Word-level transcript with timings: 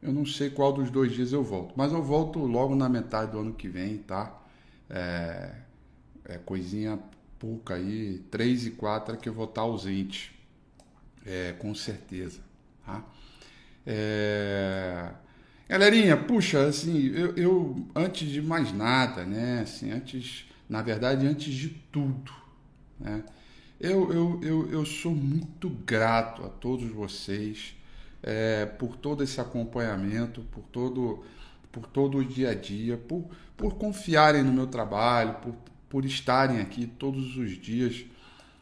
Eu 0.02 0.14
não 0.14 0.26
sei 0.26 0.52
qual 0.52 0.72
dos 0.72 0.92
dois 0.92 1.12
dias 1.12 1.32
eu 1.32 1.44
volto. 1.44 1.74
Mas 1.76 1.92
eu 1.92 2.04
volto 2.04 2.40
logo 2.40 2.76
na 2.76 2.88
metade 2.88 3.32
do 3.32 3.40
ano 3.40 3.54
que 3.54 3.68
vem, 3.68 3.98
tá? 3.98 4.40
É, 4.90 5.56
é 6.26 6.38
coisinha 6.38 7.00
pouca 7.40 7.76
aí, 7.76 8.20
3 8.32 8.68
e 8.68 8.72
4 8.72 9.16
é 9.16 9.18
que 9.18 9.30
eu 9.30 9.34
vou 9.34 9.46
estar 9.46 9.62
ausente. 9.62 10.34
É, 11.26 11.54
com 11.54 11.76
certeza. 11.76 12.40
Tá? 12.86 13.04
É... 13.86 15.12
Galerinha, 15.68 16.16
puxa, 16.16 16.66
assim, 16.66 17.08
eu, 17.08 17.36
eu, 17.36 17.88
antes 17.94 18.30
de 18.30 18.42
mais 18.42 18.72
nada, 18.72 19.26
né? 19.26 19.62
Assim, 19.62 19.92
antes, 19.92 20.46
na 20.70 20.82
verdade, 20.82 21.28
antes 21.28 21.54
de 21.54 21.70
tudo, 21.92 22.32
né? 22.98 23.24
Eu, 23.80 24.12
eu, 24.12 24.40
eu, 24.42 24.72
eu 24.72 24.86
sou 24.86 25.14
muito 25.14 25.70
grato 25.70 26.44
a 26.44 26.50
todos 26.50 26.90
vocês 26.90 27.76
é, 28.24 28.66
por 28.66 28.96
todo 28.96 29.24
esse 29.24 29.40
acompanhamento, 29.40 30.42
por 30.52 30.64
todo, 30.72 31.24
por 31.72 31.86
todo 31.86 32.18
o 32.18 32.26
dia 32.26 32.52
a 32.52 32.56
dia, 32.56 32.98
por, 32.98 33.26
por 33.56 33.76
confiarem 33.76 34.44
no 34.44 34.52
meu 34.52 34.68
trabalho, 34.68 35.36
por, 35.36 35.54
por 35.90 36.06
estarem 36.06 36.60
aqui 36.60 36.86
todos 36.86 37.38
os 37.38 37.52
dias. 37.52 38.06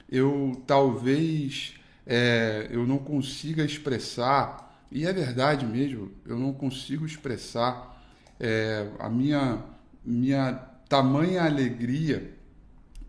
Eu 0.09 0.61
talvez 0.67 1.73
é, 2.05 2.67
eu 2.71 2.85
não 2.85 2.97
consiga 2.97 3.63
expressar, 3.63 4.85
e 4.91 5.05
é 5.05 5.11
verdade 5.11 5.65
mesmo, 5.65 6.11
eu 6.25 6.37
não 6.37 6.53
consigo 6.53 7.05
expressar 7.05 8.03
é, 8.39 8.87
a 8.99 9.09
minha, 9.09 9.63
minha 10.05 10.53
tamanha 10.87 11.43
alegria 11.43 12.33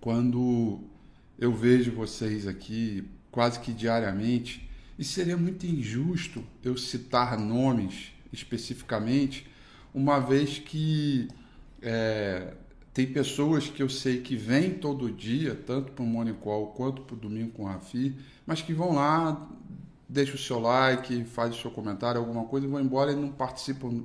quando 0.01 0.81
eu 1.39 1.53
vejo 1.53 1.93
vocês 1.93 2.47
aqui 2.47 3.09
quase 3.31 3.61
que 3.61 3.73
diariamente, 3.73 4.67
e 4.99 5.05
seria 5.05 5.37
muito 5.37 5.67
injusto 5.67 6.43
eu 6.65 6.77
citar 6.77 7.39
nomes 7.39 8.13
especificamente, 8.33 9.47
uma 9.93 10.19
vez 10.19 10.59
que 10.59 11.29
é, 11.83 12.55
tem 12.97 13.07
pessoas 13.07 13.69
que 13.69 13.83
eu 13.83 13.91
sei 13.91 14.23
que 14.23 14.35
vêm 14.35 14.71
todo 14.71 15.13
dia, 15.13 15.55
tanto 15.55 15.93
para 15.93 16.03
o 16.03 16.07
Morning 16.07 16.33
Call 16.33 16.69
quanto 16.69 17.03
para 17.03 17.15
o 17.15 17.19
Domingo 17.19 17.51
com 17.51 17.65
o 17.65 17.67
Rafi, 17.67 18.17
mas 18.47 18.63
que 18.63 18.73
vão 18.73 18.95
lá, 18.95 19.51
deixam 20.09 20.37
o 20.37 20.39
seu 20.39 20.59
like, 20.59 21.23
fazem 21.27 21.59
o 21.59 21.61
seu 21.61 21.71
comentário, 21.71 22.19
alguma 22.19 22.47
coisa, 22.47 22.67
e 22.67 22.71
vão 22.71 22.81
embora 22.81 23.13
e 23.13 23.15
não 23.15 23.29
participam 23.29 24.03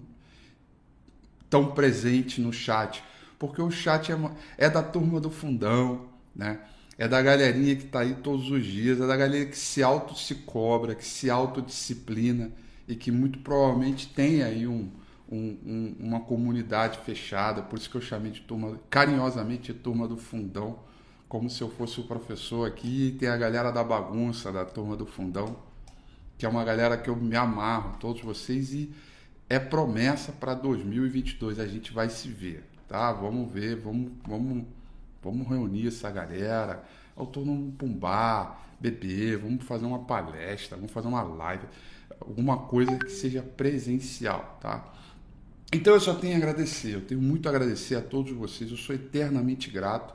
tão 1.49 1.71
presente 1.73 2.41
no 2.41 2.51
chat. 2.51 3.01
Porque 3.39 3.61
o 3.61 3.71
chat 3.71 4.11
é, 4.11 4.17
é 4.57 4.69
da 4.69 4.83
turma 4.83 5.21
do 5.21 5.29
fundão, 5.29 6.09
né? 6.35 6.59
é 6.97 7.07
da 7.07 7.21
galerinha 7.21 7.77
que 7.77 7.85
está 7.85 8.01
aí 8.01 8.15
todos 8.15 8.51
os 8.51 8.65
dias, 8.65 8.99
é 8.99 9.07
da 9.07 9.15
galera 9.15 9.45
que 9.45 9.57
se 9.57 9.81
auto 9.81 10.19
se 10.19 10.35
cobra, 10.35 10.95
que 10.95 11.05
se 11.05 11.29
autodisciplina 11.29 12.51
e 12.89 12.97
que 12.97 13.09
muito 13.09 13.39
provavelmente 13.39 14.09
tem 14.09 14.43
aí 14.43 14.67
um, 14.67 14.91
um, 15.31 15.57
um, 15.65 15.95
uma 15.99 16.19
comunidade 16.19 16.99
fechada, 16.99 17.61
por 17.61 17.79
isso 17.79 17.89
que 17.89 17.95
eu 17.95 18.01
chamei 18.01 18.31
de 18.31 18.41
turma, 18.41 18.79
carinhosamente 18.89 19.73
de 19.73 19.79
turma 19.79 20.07
do 20.07 20.17
fundão, 20.17 20.79
como 21.29 21.49
se 21.49 21.61
eu 21.61 21.69
fosse 21.69 21.99
o 21.99 22.03
professor 22.03 22.67
aqui, 22.67 23.15
tem 23.19 23.29
a 23.29 23.37
galera 23.37 23.71
da 23.71 23.83
bagunça, 23.83 24.51
da 24.51 24.65
turma 24.65 24.97
do 24.97 25.05
fundão, 25.05 25.55
que 26.37 26.45
é 26.45 26.49
uma 26.49 26.63
galera 26.63 26.97
que 26.97 27.09
eu 27.09 27.15
me 27.15 27.35
amarro, 27.35 27.97
todos 27.99 28.21
vocês, 28.21 28.73
e 28.73 28.91
é 29.49 29.57
promessa 29.57 30.31
para 30.31 30.53
2022, 30.53 31.59
a 31.59 31.67
gente 31.67 31.93
vai 31.93 32.09
se 32.09 32.27
ver, 32.27 32.65
tá? 32.87 33.13
Vamos 33.13 33.51
ver, 33.51 33.77
vamos, 33.77 34.11
vamos 34.27 34.65
Vamos 35.21 35.47
reunir 35.47 35.87
essa 35.87 36.09
galera, 36.09 36.83
autônomo 37.15 37.71
para 37.73 37.87
um 37.87 37.93
bar, 37.93 38.65
beber, 38.79 39.37
vamos 39.37 39.63
fazer 39.63 39.85
uma 39.85 39.99
palestra, 39.99 40.75
vamos 40.75 40.91
fazer 40.91 41.07
uma 41.07 41.21
live, 41.21 41.67
alguma 42.19 42.57
coisa 42.57 42.97
que 42.97 43.11
seja 43.11 43.43
presencial, 43.43 44.57
tá? 44.59 44.91
Então 45.71 45.93
eu 45.93 45.99
só 45.99 46.13
tenho 46.13 46.33
a 46.35 46.37
agradecer, 46.37 46.95
eu 46.95 47.01
tenho 47.01 47.21
muito 47.21 47.47
a 47.47 47.49
agradecer 47.49 47.95
a 47.95 48.01
todos 48.01 48.31
vocês, 48.33 48.69
eu 48.69 48.77
sou 48.77 48.93
eternamente 48.93 49.69
grato. 49.69 50.13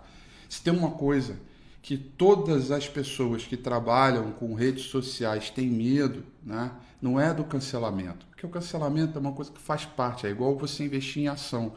Se 0.48 0.62
tem 0.62 0.72
uma 0.72 0.90
coisa 0.90 1.38
que 1.80 1.96
todas 1.96 2.70
as 2.70 2.88
pessoas 2.88 3.44
que 3.44 3.56
trabalham 3.56 4.32
com 4.32 4.54
redes 4.54 4.84
sociais 4.86 5.50
têm 5.50 5.68
medo, 5.68 6.24
né? 6.44 6.72
não 7.00 7.18
é 7.18 7.32
do 7.32 7.44
cancelamento, 7.44 8.26
porque 8.26 8.44
o 8.44 8.48
cancelamento 8.48 9.16
é 9.16 9.20
uma 9.20 9.32
coisa 9.32 9.50
que 9.50 9.60
faz 9.60 9.84
parte, 9.84 10.26
é 10.26 10.30
igual 10.30 10.56
você 10.58 10.84
investir 10.84 11.22
em 11.22 11.28
ação, 11.28 11.74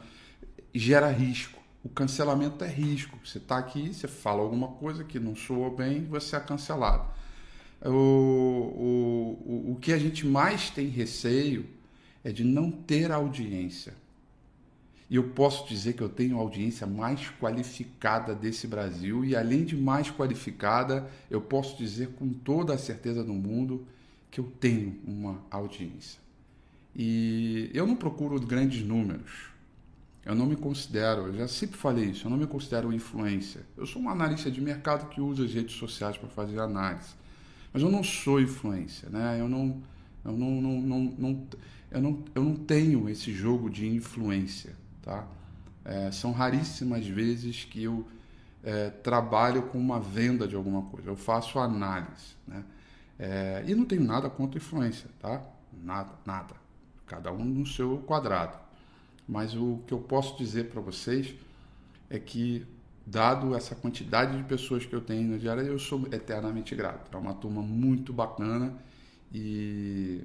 gera 0.73 1.09
risco 1.09 1.59
o 1.83 1.89
cancelamento 1.89 2.63
é 2.63 2.67
risco. 2.67 3.17
Você 3.23 3.37
está 3.37 3.57
aqui, 3.57 3.93
você 3.93 4.07
fala 4.07 4.41
alguma 4.41 4.67
coisa 4.67 5.03
que 5.03 5.19
não 5.19 5.35
soa 5.35 5.69
bem, 5.69 6.05
você 6.05 6.35
é 6.35 6.39
cancelado. 6.39 7.07
O, 7.81 7.89
o, 7.89 9.43
o, 9.45 9.71
o 9.73 9.75
que 9.79 9.93
a 9.93 9.97
gente 9.97 10.27
mais 10.27 10.69
tem 10.69 10.87
receio 10.87 11.65
é 12.23 12.31
de 12.31 12.43
não 12.43 12.71
ter 12.71 13.11
audiência. 13.11 13.93
E 15.09 15.15
eu 15.15 15.29
posso 15.29 15.67
dizer 15.67 15.93
que 15.93 16.01
eu 16.01 16.09
tenho 16.09 16.37
a 16.37 16.41
audiência 16.41 16.85
mais 16.85 17.31
qualificada 17.39 18.35
desse 18.35 18.67
Brasil, 18.67 19.25
e 19.25 19.35
além 19.35 19.65
de 19.65 19.75
mais 19.75 20.11
qualificada, 20.11 21.09
eu 21.31 21.41
posso 21.41 21.75
dizer 21.77 22.09
com 22.09 22.29
toda 22.29 22.73
a 22.75 22.77
certeza 22.77 23.23
do 23.23 23.33
mundo 23.33 23.87
que 24.29 24.39
eu 24.39 24.51
tenho 24.59 24.99
uma 25.05 25.41
audiência. 25.49 26.19
E 26.95 27.71
eu 27.73 27.87
não 27.87 27.95
procuro 27.95 28.39
grandes 28.39 28.85
números. 28.85 29.49
Eu 30.25 30.35
não 30.35 30.45
me 30.45 30.55
considero, 30.55 31.27
eu 31.27 31.37
já 31.37 31.47
sempre 31.47 31.77
falei 31.77 32.05
isso, 32.05 32.27
eu 32.27 32.29
não 32.29 32.37
me 32.37 32.45
considero 32.45 32.93
influência. 32.93 33.61
Eu 33.75 33.87
sou 33.87 34.01
um 34.01 34.09
analista 34.09 34.51
de 34.51 34.61
mercado 34.61 35.09
que 35.09 35.19
usa 35.19 35.45
as 35.45 35.51
redes 35.51 35.75
sociais 35.75 36.17
para 36.17 36.29
fazer 36.29 36.59
análise. 36.59 37.15
Mas 37.73 37.81
eu 37.81 37.89
não 37.89 38.03
sou 38.03 38.39
influência, 38.39 39.09
né? 39.09 39.37
Eu 39.39 39.47
não, 39.47 39.81
eu 40.23 40.31
não, 40.31 40.61
não, 40.61 40.81
não, 40.81 40.99
não, 41.17 41.47
eu 41.91 42.01
não, 42.01 42.25
eu 42.35 42.43
não 42.43 42.55
tenho 42.55 43.09
esse 43.09 43.31
jogo 43.33 43.69
de 43.69 43.87
influência, 43.87 44.75
tá? 45.01 45.27
É, 45.85 46.11
são 46.11 46.31
raríssimas 46.31 47.05
vezes 47.07 47.63
que 47.65 47.83
eu 47.83 48.05
é, 48.63 48.89
trabalho 48.89 49.63
com 49.63 49.77
uma 49.77 49.99
venda 49.99 50.47
de 50.47 50.55
alguma 50.55 50.83
coisa. 50.83 51.09
Eu 51.09 51.15
faço 51.15 51.57
análise, 51.59 52.35
né? 52.47 52.63
É, 53.17 53.63
e 53.67 53.75
não 53.75 53.85
tenho 53.85 54.03
nada 54.03 54.29
contra 54.29 54.57
influência, 54.57 55.09
tá? 55.19 55.41
Nada, 55.83 56.11
nada. 56.25 56.55
Cada 57.05 57.31
um 57.31 57.43
no 57.43 57.65
seu 57.65 57.97
quadrado. 57.99 58.57
Mas 59.27 59.55
o 59.55 59.81
que 59.85 59.93
eu 59.93 59.99
posso 59.99 60.37
dizer 60.37 60.69
para 60.69 60.81
vocês 60.81 61.35
é 62.09 62.17
que, 62.17 62.65
dado 63.05 63.55
essa 63.55 63.75
quantidade 63.75 64.37
de 64.37 64.43
pessoas 64.43 64.85
que 64.85 64.93
eu 64.93 65.01
tenho 65.01 65.29
no 65.29 65.39
diário, 65.39 65.63
eu 65.63 65.79
sou 65.79 66.07
eternamente 66.11 66.75
grato. 66.75 67.15
É 67.15 67.19
uma 67.19 67.33
turma 67.33 67.61
muito 67.61 68.13
bacana 68.13 68.73
e 69.33 70.23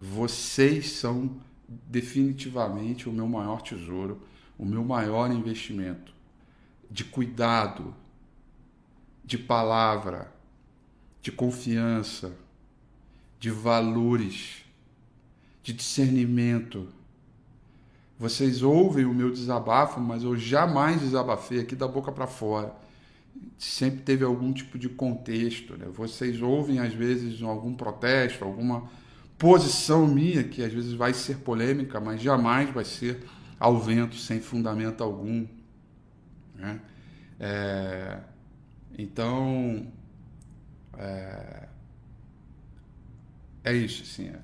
vocês 0.00 0.92
são 0.92 1.40
definitivamente 1.68 3.08
o 3.08 3.12
meu 3.12 3.26
maior 3.26 3.62
tesouro, 3.62 4.20
o 4.58 4.64
meu 4.64 4.84
maior 4.84 5.30
investimento 5.30 6.14
de 6.90 7.04
cuidado, 7.04 7.94
de 9.24 9.38
palavra, 9.38 10.32
de 11.22 11.32
confiança, 11.32 12.36
de 13.40 13.50
valores, 13.50 14.64
de 15.62 15.72
discernimento 15.72 16.88
vocês 18.18 18.62
ouvem 18.62 19.04
o 19.04 19.12
meu 19.12 19.30
desabafo, 19.30 20.00
mas 20.00 20.22
eu 20.22 20.36
jamais 20.36 21.00
desabafei 21.00 21.60
aqui 21.60 21.74
da 21.74 21.88
boca 21.88 22.12
para 22.12 22.26
fora. 22.26 22.74
Sempre 23.58 24.00
teve 24.02 24.24
algum 24.24 24.52
tipo 24.52 24.78
de 24.78 24.88
contexto. 24.88 25.76
Né? 25.76 25.86
Vocês 25.92 26.40
ouvem, 26.42 26.78
às 26.80 26.92
vezes, 26.92 27.42
algum 27.42 27.74
protesto, 27.74 28.44
alguma 28.44 28.88
posição 29.38 30.06
minha, 30.06 30.44
que 30.44 30.62
às 30.62 30.72
vezes 30.72 30.92
vai 30.92 31.12
ser 31.14 31.38
polêmica, 31.38 32.00
mas 32.00 32.20
jamais 32.20 32.70
vai 32.70 32.84
ser 32.84 33.24
ao 33.58 33.78
vento, 33.78 34.16
sem 34.16 34.40
fundamento 34.40 35.02
algum. 35.02 35.46
Né? 36.56 36.80
É... 37.40 38.18
Então, 38.96 39.86
É, 40.98 41.68
é 43.64 43.72
isso, 43.72 44.02
assim, 44.02 44.28
é, 44.28 44.38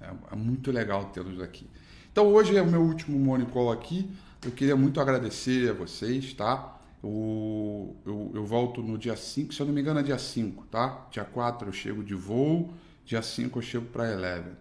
é, 0.00 0.12
é 0.32 0.36
muito 0.36 0.72
legal 0.72 1.06
tê-los 1.06 1.40
aqui. 1.40 1.68
Então 2.10 2.26
hoje 2.26 2.56
é 2.56 2.62
o 2.62 2.66
meu 2.66 2.82
último 2.82 3.18
Morning 3.18 3.46
Call 3.46 3.70
aqui. 3.70 4.10
Eu 4.44 4.50
queria 4.50 4.74
muito 4.74 5.00
agradecer 5.00 5.70
a 5.70 5.72
vocês, 5.74 6.32
tá? 6.32 6.79
O, 7.02 7.96
eu, 8.04 8.30
eu, 8.34 8.44
volto 8.44 8.82
no 8.82 8.98
dia 8.98 9.16
5, 9.16 9.54
se 9.54 9.60
eu 9.60 9.66
não 9.66 9.72
me 9.72 9.80
engano 9.80 10.00
é 10.00 10.02
dia 10.02 10.18
5, 10.18 10.66
tá? 10.66 11.06
Dia 11.10 11.24
4 11.24 11.68
eu 11.68 11.72
chego 11.72 12.04
de 12.04 12.14
voo, 12.14 12.70
dia 13.06 13.22
5 13.22 13.58
eu 13.58 13.62
chego 13.62 13.86
para 13.86 14.12
Eleven. 14.12 14.52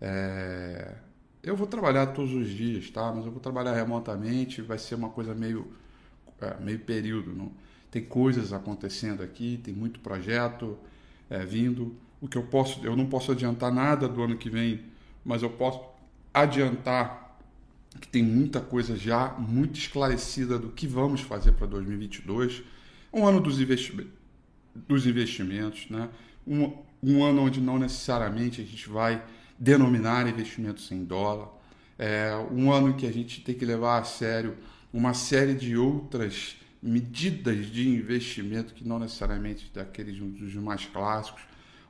É, 0.00 0.94
eu 1.42 1.56
vou 1.56 1.66
trabalhar 1.66 2.06
todos 2.08 2.32
os 2.32 2.48
dias, 2.48 2.90
tá? 2.90 3.12
Mas 3.14 3.24
eu 3.26 3.30
vou 3.30 3.40
trabalhar 3.40 3.74
remotamente, 3.74 4.60
vai 4.60 4.78
ser 4.78 4.96
uma 4.96 5.10
coisa 5.10 5.34
meio, 5.34 5.72
é, 6.40 6.56
meio 6.60 6.80
período. 6.80 7.32
Não? 7.32 7.52
Tem 7.90 8.04
coisas 8.04 8.52
acontecendo 8.52 9.22
aqui, 9.22 9.60
tem 9.62 9.72
muito 9.72 10.00
projeto 10.00 10.76
é, 11.30 11.44
vindo. 11.44 11.94
O 12.20 12.26
que 12.26 12.36
eu 12.36 12.42
posso, 12.42 12.84
eu 12.84 12.96
não 12.96 13.06
posso 13.06 13.30
adiantar 13.30 13.72
nada 13.72 14.08
do 14.08 14.22
ano 14.22 14.36
que 14.36 14.50
vem, 14.50 14.82
mas 15.24 15.42
eu 15.42 15.50
posso 15.50 15.80
adiantar 16.32 17.23
que 18.00 18.08
tem 18.08 18.22
muita 18.22 18.60
coisa 18.60 18.96
já 18.96 19.28
muito 19.38 19.78
esclarecida 19.78 20.58
do 20.58 20.68
que 20.68 20.86
vamos 20.86 21.20
fazer 21.20 21.52
para 21.52 21.66
2022. 21.66 22.62
Um 23.12 23.26
ano 23.26 23.40
dos, 23.40 23.60
investi 23.60 24.06
dos 24.74 25.06
investimentos, 25.06 25.88
né? 25.88 26.08
Um, 26.46 26.72
um, 27.02 27.24
ano 27.24 27.42
onde 27.42 27.60
não 27.60 27.78
necessariamente 27.78 28.60
a 28.60 28.64
gente 28.64 28.88
vai 28.88 29.24
denominar 29.58 30.26
investimentos 30.28 30.90
em 30.90 31.04
dólar. 31.04 31.48
É 31.98 32.34
um 32.50 32.72
ano 32.72 32.94
que 32.94 33.06
a 33.06 33.12
gente 33.12 33.40
tem 33.40 33.54
que 33.54 33.64
levar 33.64 33.98
a 33.98 34.04
sério 34.04 34.56
uma 34.92 35.14
série 35.14 35.54
de 35.54 35.76
outras 35.76 36.56
medidas 36.82 37.66
de 37.66 37.88
investimento 37.88 38.74
que 38.74 38.86
não 38.86 38.98
necessariamente 38.98 39.70
daqueles 39.72 40.18
dos 40.18 40.54
mais 40.54 40.84
clássicos. 40.84 41.42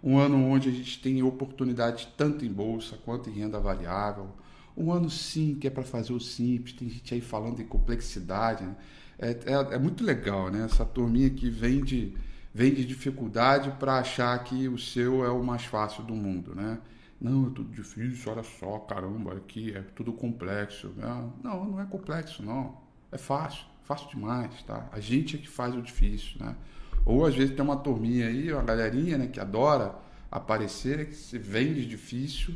Um 0.02 0.18
ano 0.18 0.36
onde 0.46 0.68
a 0.68 0.72
gente 0.72 1.00
tem 1.00 1.22
oportunidades 1.22 2.06
tanto 2.16 2.44
em 2.44 2.52
bolsa 2.52 2.96
quanto 3.04 3.30
em 3.30 3.32
renda 3.32 3.58
variável 3.58 4.30
um 4.76 4.92
ano 4.92 5.08
sim, 5.08 5.54
que 5.54 5.66
é 5.66 5.70
para 5.70 5.82
fazer 5.82 6.12
o 6.12 6.20
simples, 6.20 6.74
tem 6.74 6.88
gente 6.88 7.14
aí 7.14 7.20
falando 7.20 7.60
em 7.60 7.66
complexidade. 7.66 8.64
Né? 8.64 8.76
É, 9.18 9.30
é, 9.30 9.74
é, 9.74 9.78
muito 9.78 10.04
legal, 10.04 10.50
né? 10.50 10.64
Essa 10.64 10.84
turminha 10.84 11.30
que 11.30 11.48
vem 11.48 11.82
de, 11.82 12.14
vem 12.52 12.74
de 12.74 12.84
dificuldade 12.84 13.70
para 13.78 13.98
achar 13.98 14.36
que 14.42 14.68
o 14.68 14.76
seu 14.76 15.24
é 15.24 15.30
o 15.30 15.42
mais 15.42 15.64
fácil 15.64 16.02
do 16.02 16.14
mundo, 16.14 16.54
né? 16.54 16.78
Não, 17.20 17.46
é 17.46 17.50
tudo 17.50 17.70
difícil, 17.72 18.32
olha 18.32 18.42
só, 18.42 18.78
caramba, 18.80 19.34
aqui 19.34 19.74
é 19.74 19.82
tudo 19.94 20.12
complexo. 20.12 20.88
Né? 20.96 21.30
Não, 21.42 21.64
não 21.64 21.80
é 21.80 21.86
complexo, 21.86 22.42
não. 22.42 22.76
É 23.12 23.16
fácil, 23.16 23.64
fácil 23.84 24.08
demais, 24.10 24.62
tá? 24.64 24.88
A 24.92 24.98
gente 24.98 25.36
é 25.36 25.38
que 25.38 25.48
faz 25.48 25.74
o 25.74 25.80
difícil, 25.80 26.44
né? 26.44 26.56
Ou 27.04 27.24
às 27.24 27.34
vezes 27.34 27.54
tem 27.54 27.64
uma 27.64 27.76
turminha 27.76 28.26
aí, 28.26 28.52
uma 28.52 28.62
galerinha, 28.62 29.18
né, 29.18 29.26
que 29.26 29.38
adora 29.38 29.94
aparecer, 30.30 31.06
que 31.08 31.14
se 31.14 31.38
vende 31.38 31.86
difícil, 31.86 32.54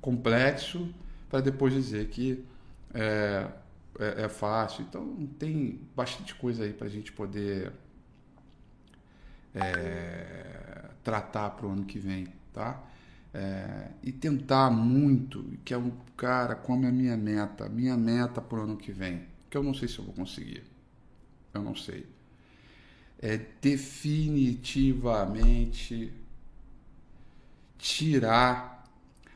complexo, 0.00 0.92
para 1.30 1.40
depois 1.40 1.72
dizer 1.72 2.08
que 2.08 2.44
é, 2.92 3.48
é, 3.98 4.24
é, 4.24 4.28
fácil. 4.28 4.82
Então 4.82 5.26
tem 5.38 5.80
bastante 5.94 6.34
coisa 6.34 6.64
aí 6.64 6.72
para 6.72 6.88
a 6.88 6.90
gente 6.90 7.12
poder 7.12 7.72
é, 9.54 10.90
tratar 11.02 11.50
para 11.50 11.66
o 11.66 11.70
ano 11.70 11.84
que 11.84 11.98
vem, 11.98 12.28
tá? 12.52 12.82
É, 13.32 13.90
e 14.02 14.10
tentar 14.10 14.70
muito, 14.70 15.44
que 15.64 15.72
é 15.72 15.78
um 15.78 15.92
cara 16.16 16.56
como 16.56 16.84
é 16.84 16.88
a 16.88 16.92
minha 16.92 17.16
meta, 17.16 17.68
minha 17.68 17.96
meta 17.96 18.40
para 18.40 18.58
o 18.58 18.62
ano 18.62 18.76
que 18.76 18.90
vem, 18.90 19.22
que 19.48 19.56
eu 19.56 19.62
não 19.62 19.72
sei 19.72 19.86
se 19.86 20.00
eu 20.00 20.04
vou 20.04 20.12
conseguir, 20.12 20.64
eu 21.54 21.62
não 21.62 21.76
sei, 21.76 22.04
é 23.20 23.38
definitivamente 23.60 26.12
tirar 27.78 28.79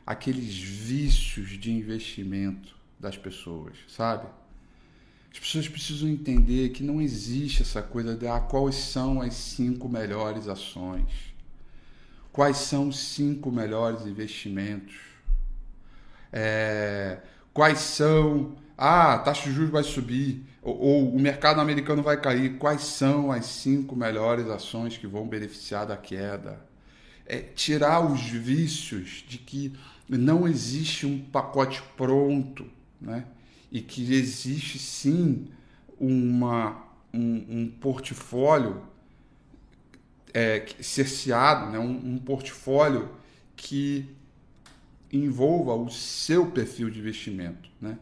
aqueles 0.05 0.53
vícios 0.55 1.49
de 1.57 1.71
investimento 1.71 2.75
das 2.99 3.17
pessoas, 3.17 3.73
sabe? 3.87 4.27
As 5.31 5.39
pessoas 5.39 5.67
precisam 5.67 6.07
entender 6.07 6.69
que 6.69 6.83
não 6.83 7.01
existe 7.01 7.61
essa 7.61 7.81
coisa 7.81 8.15
de 8.15 8.27
ah, 8.27 8.39
quais 8.39 8.75
são 8.75 9.21
as 9.21 9.33
cinco 9.33 9.89
melhores 9.89 10.47
ações, 10.47 11.33
quais 12.31 12.57
são 12.57 12.87
os 12.87 12.97
cinco 12.97 13.51
melhores 13.51 14.05
investimentos, 14.05 14.95
é, 16.31 17.19
quais 17.53 17.79
são, 17.79 18.55
ah, 18.77 19.15
a 19.15 19.19
taxa 19.19 19.49
de 19.49 19.55
juros 19.55 19.71
vai 19.71 19.83
subir, 19.83 20.43
ou, 20.61 20.77
ou 20.77 21.15
o 21.15 21.19
mercado 21.19 21.59
americano 21.59 22.01
vai 22.01 22.19
cair, 22.19 22.57
quais 22.57 22.83
são 22.83 23.31
as 23.31 23.45
cinco 23.45 23.95
melhores 23.95 24.47
ações 24.47 24.97
que 24.97 25.07
vão 25.07 25.27
beneficiar 25.27 25.85
da 25.85 25.97
queda. 25.97 26.63
É, 27.27 27.39
tirar 27.39 28.01
os 28.01 28.21
vícios 28.21 29.25
de 29.27 29.39
que 29.39 29.73
não 30.07 30.47
existe 30.47 31.05
um 31.05 31.19
pacote 31.19 31.81
pronto, 31.97 32.65
né? 33.01 33.25
E 33.71 33.81
que 33.81 34.13
existe 34.13 34.77
sim 34.77 35.47
uma, 35.99 36.83
um, 37.13 37.45
um 37.49 37.71
portfólio 37.79 38.83
é, 40.33 40.65
cerceado, 40.81 41.71
né? 41.71 41.79
Um, 41.79 42.13
um, 42.13 42.17
portfólio 42.19 43.09
que 43.55 44.05
envolva 45.11 45.73
o 45.73 45.89
seu 45.89 46.51
perfil 46.51 46.89
de 46.89 46.99
investimento, 46.99 47.69
né? 47.81 47.97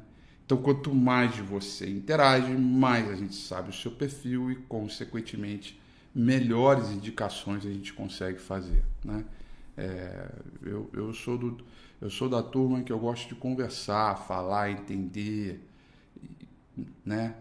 Então, 0.46 0.58
quanto 0.58 0.94
mais 0.94 1.38
você 1.38 1.90
interage, 1.90 2.52
mais 2.52 3.10
a 3.10 3.16
gente 3.16 3.36
sabe 3.36 3.70
o 3.70 3.74
seu 3.74 3.92
perfil 3.92 4.52
e, 4.52 4.56
consequentemente, 4.56 5.80
melhores 6.14 6.90
indicações 6.90 7.66
a 7.66 7.70
gente 7.70 7.94
consegue 7.94 8.40
fazer, 8.40 8.84
né? 9.04 9.24
É, 9.76 10.30
eu, 10.62 10.90
eu 10.94 11.14
sou 11.14 11.38
do 11.38 11.58
eu 12.04 12.10
sou 12.10 12.28
da 12.28 12.44
turma 12.44 12.84
que 12.84 12.92
eu 12.92 13.00
gosto 13.00 13.30
de 13.30 13.36
conversar, 13.36 14.18
falar, 14.28 14.70
entender, 14.70 15.66
né? 17.06 17.34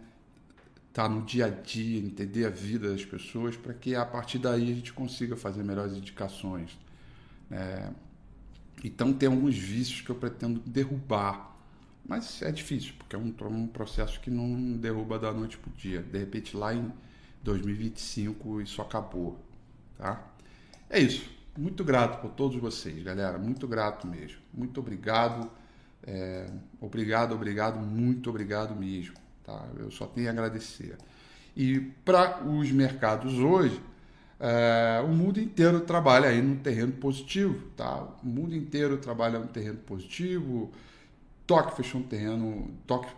Tá 0.92 1.08
no 1.08 1.22
dia 1.22 1.46
a 1.46 1.48
dia, 1.48 1.98
entender 1.98 2.46
a 2.46 2.48
vida 2.48 2.92
das 2.92 3.04
pessoas, 3.04 3.56
para 3.56 3.74
que 3.74 3.96
a 3.96 4.06
partir 4.06 4.38
daí 4.38 4.70
a 4.70 4.74
gente 4.74 4.92
consiga 4.92 5.36
fazer 5.36 5.64
melhores 5.64 5.94
indicações. 5.94 6.78
É, 7.50 7.90
então 8.84 9.12
tem 9.12 9.28
alguns 9.28 9.56
vícios 9.56 10.00
que 10.00 10.10
eu 10.10 10.14
pretendo 10.14 10.60
derrubar, 10.60 11.56
mas 12.06 12.40
é 12.40 12.52
difícil, 12.52 12.94
porque 12.96 13.16
é 13.16 13.18
um, 13.18 13.34
um 13.50 13.66
processo 13.66 14.20
que 14.20 14.30
não 14.30 14.76
derruba 14.76 15.18
da 15.18 15.32
noite 15.32 15.58
para 15.58 15.70
o 15.70 15.72
dia. 15.72 16.02
De 16.02 16.18
repente 16.18 16.56
lá 16.56 16.72
em 16.72 16.92
2025 17.42 18.60
isso 18.60 18.80
acabou, 18.80 19.44
tá? 19.98 20.24
É 20.88 21.00
isso. 21.00 21.41
Muito 21.56 21.84
grato 21.84 22.22
por 22.22 22.30
todos 22.30 22.58
vocês, 22.58 23.02
galera. 23.02 23.38
Muito 23.38 23.68
grato 23.68 24.06
mesmo. 24.06 24.38
Muito 24.52 24.80
obrigado. 24.80 25.50
É, 26.02 26.46
obrigado, 26.80 27.34
obrigado, 27.34 27.78
muito 27.78 28.30
obrigado 28.30 28.74
mesmo. 28.74 29.14
Tá? 29.44 29.68
Eu 29.78 29.90
só 29.90 30.06
tenho 30.06 30.28
a 30.28 30.30
agradecer. 30.30 30.96
E 31.54 31.78
para 32.04 32.42
os 32.42 32.72
mercados 32.72 33.38
hoje, 33.38 33.78
é, 34.40 35.02
o 35.04 35.08
mundo 35.08 35.38
inteiro 35.38 35.80
trabalha 35.80 36.30
aí 36.30 36.40
no 36.40 36.56
terreno 36.56 36.92
positivo. 36.92 37.66
Tá? 37.76 38.02
O 38.22 38.26
mundo 38.26 38.56
inteiro 38.56 38.96
trabalha 38.96 39.38
no 39.38 39.46
terreno 39.46 39.78
positivo. 39.78 40.72
Tóquio 41.46 41.76
fechou 41.76 42.00
um 42.00 42.04
terreno, 42.04 42.70
Tóquio 42.86 43.14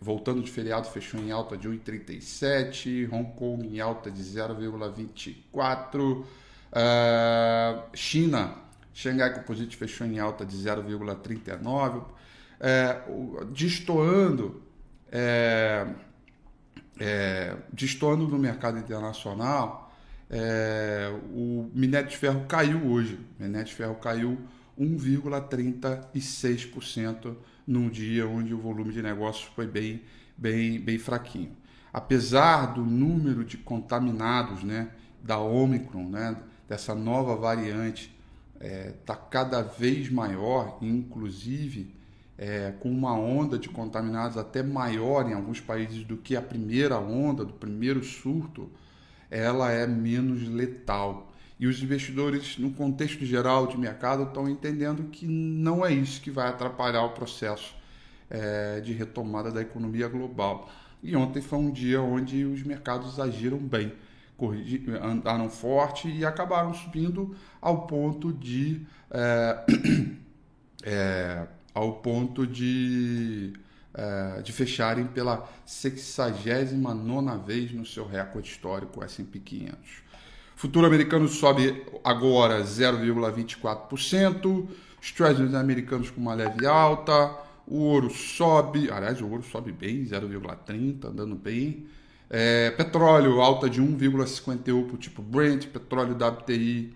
voltando 0.00 0.42
de 0.42 0.50
feriado 0.50 0.88
fechou 0.88 1.20
em 1.20 1.30
alta 1.30 1.56
de 1.56 1.68
1,37, 1.68 3.10
Hong 3.10 3.32
Kong 3.32 3.66
em 3.66 3.80
alta 3.80 4.10
de 4.10 4.22
0,24, 4.22 6.24
Uh, 6.70 7.82
China, 7.94 8.54
Xangai 8.92 9.34
Composite 9.34 9.76
fechou 9.76 10.06
em 10.06 10.18
alta 10.18 10.44
de 10.44 10.56
0,39, 10.56 12.04
é, 12.60 13.00
destoando, 13.52 14.60
é, 15.12 15.86
é, 16.98 17.56
destoando 17.72 18.26
no 18.26 18.36
mercado 18.38 18.78
internacional, 18.78 19.94
é, 20.28 21.16
o 21.32 21.70
minério 21.72 22.10
de 22.10 22.16
ferro 22.16 22.44
caiu 22.46 22.84
hoje. 22.86 23.20
O 23.38 23.42
minério 23.42 23.66
de 23.66 23.74
ferro 23.74 23.94
caiu 23.96 24.38
1,36% 24.78 27.36
num 27.66 27.88
dia 27.88 28.24
onde 28.26 28.52
o 28.54 28.58
volume 28.58 28.92
de 28.92 29.02
negócios 29.02 29.50
foi 29.54 29.66
bem, 29.66 30.02
bem, 30.36 30.78
bem 30.80 30.98
fraquinho. 30.98 31.56
Apesar 31.92 32.74
do 32.74 32.84
número 32.84 33.44
de 33.44 33.56
contaminados 33.56 34.62
né, 34.62 34.90
da 35.22 35.38
Omicron, 35.38 36.08
né, 36.08 36.36
dessa 36.68 36.94
nova 36.94 37.34
variante 37.34 38.14
está 38.54 38.66
é, 38.66 38.92
tá 39.06 39.16
cada 39.16 39.62
vez 39.62 40.10
maior, 40.10 40.78
inclusive 40.82 41.94
é, 42.36 42.72
com 42.78 42.90
uma 42.90 43.14
onda 43.14 43.58
de 43.58 43.68
contaminados 43.68 44.36
até 44.36 44.62
maior 44.62 45.28
em 45.28 45.34
alguns 45.34 45.60
países 45.60 46.04
do 46.04 46.16
que 46.16 46.36
a 46.36 46.42
primeira 46.42 46.98
onda, 46.98 47.44
do 47.44 47.54
primeiro 47.54 48.04
surto, 48.04 48.70
ela 49.30 49.72
é 49.72 49.86
menos 49.86 50.46
letal. 50.48 51.32
E 51.58 51.66
os 51.66 51.82
investidores, 51.82 52.56
no 52.56 52.70
contexto 52.70 53.26
geral 53.26 53.66
de 53.66 53.76
mercado, 53.76 54.22
estão 54.24 54.48
entendendo 54.48 55.04
que 55.10 55.26
não 55.26 55.84
é 55.84 55.92
isso 55.92 56.20
que 56.20 56.30
vai 56.30 56.48
atrapalhar 56.48 57.02
o 57.02 57.10
processo 57.10 57.74
é, 58.30 58.80
de 58.80 58.92
retomada 58.92 59.50
da 59.50 59.60
economia 59.60 60.06
global. 60.06 60.70
E 61.02 61.16
ontem 61.16 61.42
foi 61.42 61.58
um 61.58 61.70
dia 61.70 62.00
onde 62.00 62.44
os 62.44 62.62
mercados 62.62 63.18
agiram 63.18 63.58
bem 63.58 63.92
andaram 65.02 65.50
forte 65.50 66.08
e 66.08 66.24
acabaram 66.24 66.72
subindo 66.72 67.34
ao 67.60 67.86
ponto 67.86 68.32
de 68.32 68.86
é, 69.10 69.64
é, 70.84 71.46
ao 71.74 71.94
ponto 71.94 72.46
de 72.46 73.52
é, 73.94 74.42
de 74.42 74.52
fecharem 74.52 75.06
pela 75.06 75.48
69 75.66 77.44
vez 77.44 77.72
no 77.72 77.84
seu 77.84 78.06
recorde 78.06 78.48
histórico 78.48 79.02
S&P 79.02 79.40
500. 79.40 79.76
Futuro 80.54 80.86
americano 80.86 81.26
sobe 81.26 81.84
agora 82.04 82.62
0,24%, 82.62 84.68
os 85.00 85.54
americanos 85.54 86.10
com 86.10 86.20
uma 86.20 86.34
leve 86.34 86.66
alta, 86.66 87.34
o 87.66 87.78
ouro 87.78 88.10
sobe, 88.10 88.90
aliás, 88.90 89.20
o 89.20 89.28
ouro 89.28 89.42
sobe 89.42 89.72
bem, 89.72 90.04
0,30, 90.04 91.06
andando 91.06 91.34
bem. 91.34 91.86
É, 92.30 92.70
petróleo 92.72 93.40
alta 93.40 93.70
de 93.70 93.80
1,51 93.80 94.86
para 94.86 94.94
o 94.94 94.98
tipo 94.98 95.22
Brent, 95.22 95.66
petróleo 95.66 96.14
WTI 96.14 96.94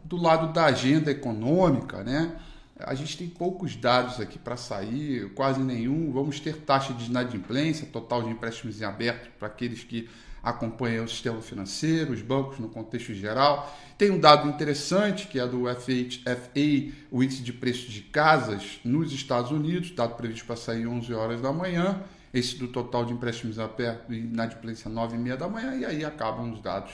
do 0.03 0.15
lado 0.15 0.53
da 0.53 0.65
agenda 0.65 1.09
econômica, 1.09 2.03
né? 2.03 2.37
A 2.79 2.93
gente 2.93 3.17
tem 3.17 3.27
poucos 3.27 3.75
dados 3.75 4.19
aqui 4.19 4.37
para 4.37 4.55
sair, 4.55 5.31
quase 5.33 5.59
nenhum. 5.59 6.11
Vamos 6.11 6.39
ter 6.39 6.57
taxa 6.57 6.93
de 6.93 7.05
inadimplência, 7.05 7.87
total 7.91 8.23
de 8.23 8.29
empréstimos 8.29 8.79
em 8.79 8.85
aberto 8.85 9.29
para 9.39 9.47
aqueles 9.47 9.83
que 9.83 10.07
acompanham 10.43 11.03
o 11.03 11.07
sistema 11.07 11.41
financeiro, 11.41 12.13
os 12.13 12.21
bancos 12.21 12.59
no 12.59 12.69
contexto 12.69 13.13
geral. 13.13 13.75
Tem 13.97 14.11
um 14.11 14.19
dado 14.19 14.47
interessante 14.47 15.27
que 15.27 15.39
é 15.39 15.47
do 15.47 15.63
FHFA, 15.67 16.93
o 17.11 17.23
índice 17.23 17.41
de 17.41 17.51
preço 17.51 17.89
de 17.89 18.01
casas 18.01 18.79
nos 18.83 19.11
Estados 19.11 19.51
Unidos, 19.51 19.91
dado 19.91 20.15
previsto 20.15 20.45
para 20.45 20.55
sair 20.55 20.87
11 20.87 21.13
horas 21.13 21.41
da 21.41 21.51
manhã. 21.51 22.01
Esse 22.33 22.57
do 22.57 22.67
total 22.67 23.05
de 23.05 23.13
empréstimos 23.13 23.57
abertos 23.57 24.15
e 24.15 24.19
inadimplência 24.19 24.89
9 24.89 25.15
e 25.15 25.19
meia 25.19 25.37
da 25.37 25.47
manhã, 25.47 25.75
e 25.75 25.85
aí 25.85 26.05
acabam 26.05 26.51
os 26.51 26.61
dados 26.61 26.91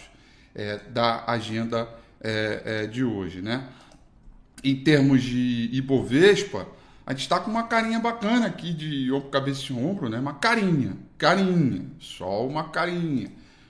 é, 0.55 0.77
da 0.89 1.25
agenda 1.27 1.89
é, 2.21 2.61
é, 2.65 2.87
de 2.87 3.03
hoje, 3.03 3.41
né? 3.41 3.67
Em 4.63 4.75
termos 4.75 5.21
de 5.21 5.69
Ibovespa, 5.73 6.67
a 7.05 7.11
gente 7.11 7.21
está 7.21 7.39
com 7.39 7.51
uma 7.51 7.63
carinha 7.63 7.99
bacana 7.99 8.47
aqui 8.47 8.71
de 8.73 9.11
ombro, 9.11 9.29
cabeça 9.29 9.71
e 9.71 9.75
ombro, 9.75 10.07
né? 10.07 10.19
Uma 10.19 10.35
carinha, 10.35 10.95
carinha, 11.17 11.85
só 11.99 12.47
uma 12.47 12.69
carinha. 12.69 13.29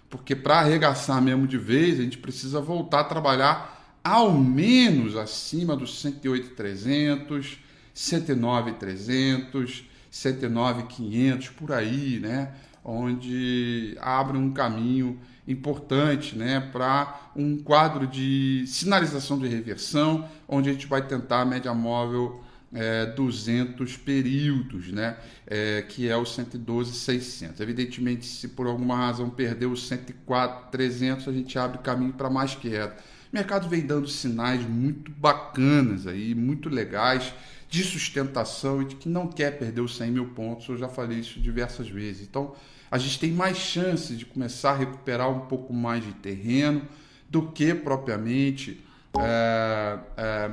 Porque 0.10 0.36
para 0.36 0.60
arregaçar 0.60 1.20
mesmo 1.20 1.48
de 1.48 1.58
vez, 1.58 2.00
a 2.00 2.04
gente 2.04 2.20
precisa 2.20 2.62
voltar 2.62 3.00
a 3.00 3.06
trabalhar 3.06 3.98
ao 4.04 4.32
menos 4.32 5.16
acima 5.16 5.76
dos 5.76 6.00
108,300, 6.02 7.58
109,300, 7.94 9.90
109,500, 10.12 11.50
por 11.50 11.72
aí, 11.72 12.20
né? 12.20 12.54
Onde 12.84 13.98
abre 14.00 14.38
um 14.38 14.52
caminho 14.52 15.20
importante 15.48 16.38
né, 16.38 16.60
para 16.72 17.32
um 17.36 17.58
quadro 17.58 18.08
de 18.08 18.64
sinalização 18.68 19.38
de 19.38 19.48
reversão, 19.48 20.28
onde 20.48 20.70
a 20.70 20.74
gente 20.74 20.88
vai 20.88 21.06
tentar 21.06 21.42
a 21.42 21.46
média 21.46 21.74
móvel 21.74 22.44
é, 22.74 23.06
200 23.06 23.98
períodos, 23.98 24.92
né, 24.92 25.18
é, 25.46 25.84
que 25.84 26.10
é 26.10 26.18
o 26.18 26.26
112,600. 26.26 27.60
Evidentemente, 27.60 28.26
se 28.26 28.48
por 28.48 28.68
alguma 28.68 28.96
razão 28.96 29.30
perder 29.30 29.68
o 29.68 29.78
104,300, 29.78 31.28
a 31.28 31.32
gente 31.32 31.58
abre 31.60 31.78
caminho 31.80 32.14
para 32.14 32.30
mais 32.30 32.56
queda. 32.56 32.96
O 33.32 33.36
mercado 33.36 33.68
vem 33.68 33.82
dando 33.82 34.08
sinais 34.08 34.64
muito 34.68 35.12
bacanas 35.12 36.08
aí, 36.08 36.34
muito 36.36 36.70
legais 36.70 37.34
de 37.68 37.84
sustentação 37.84 38.84
e 38.84 38.86
de 38.86 38.96
que 38.96 39.10
não 39.10 39.28
quer 39.28 39.58
perder 39.58 39.82
os 39.82 39.98
100 39.98 40.12
mil 40.12 40.28
pontos. 40.28 40.70
Eu 40.70 40.78
já 40.78 40.88
falei 40.88 41.20
isso 41.20 41.40
diversas 41.40 41.90
vezes. 41.90 42.28
Então, 42.28 42.54
a 42.94 43.00
gente 43.00 43.18
tem 43.18 43.32
mais 43.32 43.58
chance 43.58 44.16
de 44.16 44.24
começar 44.24 44.74
a 44.74 44.76
recuperar 44.76 45.28
um 45.28 45.48
pouco 45.48 45.74
mais 45.74 46.06
de 46.06 46.12
terreno 46.14 46.88
do 47.28 47.52
que 47.52 47.74
propriamente. 47.74 48.86
É, 49.18 50.00
é, 50.16 50.52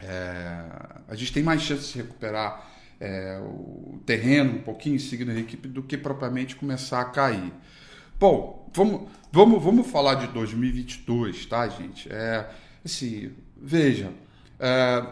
é, 0.00 0.64
a 1.08 1.14
gente 1.14 1.32
tem 1.32 1.42
mais 1.42 1.62
chance 1.62 1.94
de 1.94 1.96
recuperar 1.96 2.70
é, 3.00 3.40
o 3.40 3.98
terreno 4.04 4.56
um 4.56 4.62
pouquinho 4.62 5.00
seguindo 5.00 5.30
a 5.30 5.34
equipe 5.34 5.66
do 5.66 5.82
que 5.82 5.96
propriamente 5.96 6.54
começar 6.56 7.00
a 7.00 7.06
cair. 7.06 7.50
Bom, 8.20 8.70
vamos, 8.74 9.08
vamos, 9.32 9.64
vamos 9.64 9.86
falar 9.86 10.16
de 10.16 10.26
2022, 10.26 11.46
tá, 11.46 11.66
gente? 11.68 12.06
É, 12.12 12.50
assim, 12.84 13.32
veja, 13.56 14.12
é, 14.60 15.06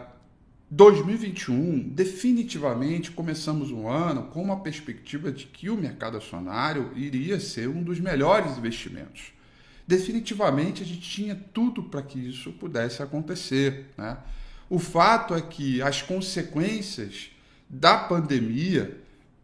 2021, 0.69 1.89
definitivamente 1.89 3.11
começamos 3.11 3.69
um 3.69 3.87
ano 3.87 4.23
com 4.23 4.41
uma 4.41 4.61
perspectiva 4.61 5.31
de 5.31 5.45
que 5.45 5.69
o 5.69 5.77
mercado 5.77 6.17
acionário 6.17 6.91
iria 6.95 7.39
ser 7.39 7.69
um 7.69 7.83
dos 7.83 7.99
melhores 7.99 8.57
investimentos. 8.57 9.31
Definitivamente 9.87 10.81
a 10.81 10.85
gente 10.85 11.01
tinha 11.01 11.35
tudo 11.53 11.83
para 11.83 12.01
que 12.01 12.17
isso 12.17 12.51
pudesse 12.53 13.03
acontecer. 13.03 13.91
Né? 13.95 14.17
O 14.67 14.79
fato 14.79 15.35
é 15.35 15.41
que 15.41 15.81
as 15.83 16.01
consequências 16.01 17.29
da 17.69 17.95
pandemia 17.97 18.99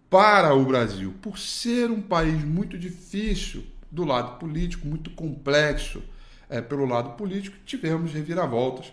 para 0.10 0.56
o 0.56 0.66
Brasil, 0.66 1.13
por 1.22 1.38
ser 1.38 1.92
um 1.92 2.01
país 2.01 2.44
muito 2.44 2.78
difícil 2.78 3.63
do 3.92 4.04
lado 4.04 4.40
político, 4.40 4.88
muito 4.88 5.12
complexo 5.12 6.01
é, 6.50 6.60
pelo 6.60 6.86
lado 6.86 7.12
político, 7.12 7.56
tivemos 7.63 8.12
reviravoltas 8.12 8.92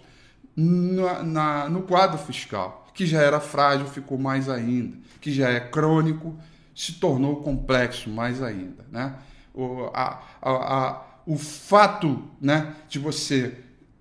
na, 0.61 1.23
na, 1.23 1.69
no 1.69 1.83
quadro 1.83 2.19
fiscal, 2.19 2.89
que 2.93 3.07
já 3.07 3.23
era 3.23 3.39
frágil, 3.39 3.87
ficou 3.87 4.19
mais 4.19 4.49
ainda, 4.49 4.97
que 5.21 5.33
já 5.33 5.49
é 5.51 5.61
crônico, 5.61 6.37
se 6.75 6.95
tornou 6.95 7.37
complexo 7.43 8.11
mais 8.11 8.43
ainda. 8.43 8.85
Né? 8.91 9.15
O, 9.55 9.89
a, 9.95 10.21
a, 10.43 10.51
a, 10.51 11.03
o 11.25 11.39
fato 11.39 12.25
né, 12.41 12.75
de 12.89 12.99
você 12.99 13.57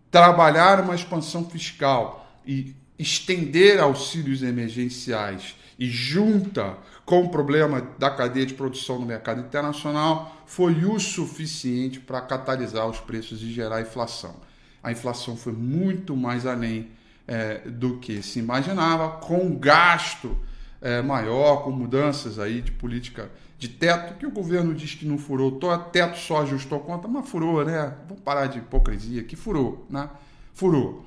trabalhar 0.09 0.81
uma 0.81 0.95
expansão 0.95 1.47
fiscal 1.47 2.27
e 2.43 2.75
estender 2.97 3.79
auxílios 3.79 4.41
emergenciais 4.41 5.55
e 5.77 5.87
junta 5.87 6.75
com 7.05 7.23
o 7.23 7.29
problema 7.29 7.87
da 7.99 8.09
cadeia 8.09 8.47
de 8.47 8.55
produção 8.55 8.97
no 8.97 9.05
mercado 9.05 9.41
internacional 9.41 10.35
foi 10.47 10.83
o 10.85 10.99
suficiente 10.99 11.99
para 11.99 12.19
catalisar 12.19 12.87
os 12.87 12.99
preços 12.99 13.43
e 13.43 13.53
gerar 13.53 13.81
inflação 13.81 14.46
a 14.81 14.91
inflação 14.91 15.35
foi 15.35 15.53
muito 15.53 16.15
mais 16.15 16.45
além 16.45 16.89
é, 17.27 17.59
do 17.65 17.97
que 17.97 18.23
se 18.23 18.39
imaginava, 18.39 19.17
com 19.17 19.57
gasto 19.57 20.37
é, 20.81 21.01
maior, 21.01 21.63
com 21.63 21.71
mudanças 21.71 22.39
aí 22.39 22.61
de 22.61 22.71
política 22.71 23.29
de 23.57 23.67
teto, 23.67 24.13
que 24.19 24.25
o 24.25 24.31
governo 24.31 24.73
diz 24.73 24.93
que 24.93 25.05
não 25.05 25.17
furou, 25.17 25.59
teto 25.91 26.17
só 26.17 26.43
ajustou 26.43 26.79
conta, 26.79 27.07
mas 27.07 27.27
furou, 27.27 27.65
né? 27.65 27.93
Vamos 28.07 28.23
parar 28.23 28.45
de 28.45 28.59
hipocrisia, 28.59 29.23
que 29.23 29.35
furou, 29.35 29.85
né? 29.89 30.09
Furou. 30.53 31.05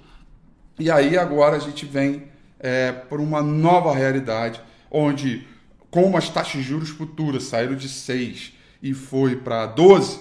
E 0.79 0.91
aí 0.91 1.17
agora 1.17 1.57
a 1.57 1.61
gente 1.61 1.87
vem 1.87 2.25
é, 2.59 2.91
por 2.91 3.21
uma 3.21 3.41
nova 3.41 3.95
realidade, 3.95 4.61
onde 4.91 5.47
como 5.91 6.17
as 6.17 6.29
taxas 6.29 6.61
de 6.61 6.63
juros 6.63 6.89
futuras 6.89 7.45
saíram 7.45 7.77
de 7.77 7.89
6 7.89 8.53
e 8.83 8.95
foi 8.95 9.37
para 9.37 9.67
12, 9.67 10.21